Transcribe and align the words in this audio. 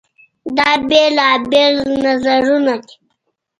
دا 0.57 0.69
بېلابېل 0.89 1.75
نظرونه 2.03 2.75
دي. 2.83 2.93